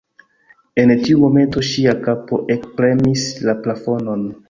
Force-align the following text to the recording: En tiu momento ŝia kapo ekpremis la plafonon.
En 0.83 0.93
tiu 1.03 1.19
momento 1.25 1.63
ŝia 1.73 1.95
kapo 2.09 2.43
ekpremis 2.57 3.31
la 3.49 3.59
plafonon. 3.65 4.31